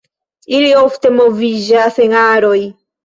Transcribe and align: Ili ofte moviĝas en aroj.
Ili 0.59 0.71
ofte 0.83 1.11
moviĝas 1.19 2.01
en 2.07 2.17
aroj. 2.27 2.59